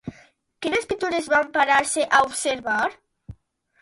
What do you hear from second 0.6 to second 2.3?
Quines pintures va parar-se a